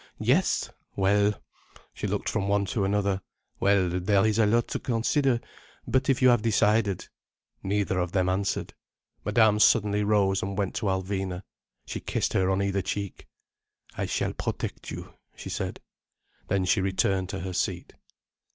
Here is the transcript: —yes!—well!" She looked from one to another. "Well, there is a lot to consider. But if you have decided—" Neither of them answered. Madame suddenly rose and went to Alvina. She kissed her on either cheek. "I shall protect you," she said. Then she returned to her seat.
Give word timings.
—yes!—well!" 0.17 1.35
She 1.93 2.07
looked 2.07 2.27
from 2.27 2.47
one 2.47 2.65
to 2.65 2.85
another. 2.85 3.21
"Well, 3.59 3.87
there 3.87 4.25
is 4.25 4.39
a 4.39 4.47
lot 4.47 4.67
to 4.69 4.79
consider. 4.79 5.39
But 5.87 6.09
if 6.09 6.23
you 6.23 6.29
have 6.29 6.41
decided—" 6.41 7.07
Neither 7.61 7.99
of 7.99 8.11
them 8.11 8.27
answered. 8.27 8.73
Madame 9.23 9.59
suddenly 9.59 10.03
rose 10.03 10.41
and 10.41 10.57
went 10.57 10.73
to 10.77 10.87
Alvina. 10.87 11.43
She 11.85 11.99
kissed 11.99 12.33
her 12.33 12.49
on 12.49 12.63
either 12.63 12.81
cheek. 12.81 13.27
"I 13.95 14.07
shall 14.07 14.33
protect 14.33 14.89
you," 14.89 15.13
she 15.35 15.51
said. 15.51 15.79
Then 16.47 16.65
she 16.65 16.81
returned 16.81 17.29
to 17.29 17.41
her 17.41 17.53
seat. 17.53 17.93